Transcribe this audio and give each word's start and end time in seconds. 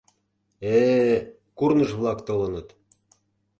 Э-э, 0.73 1.17
курныж-влак 1.57 2.19
толыныт. 2.27 2.67